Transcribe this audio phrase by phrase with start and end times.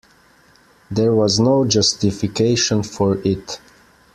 [0.89, 3.59] There was no justification for it.